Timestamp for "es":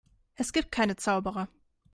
0.33-0.51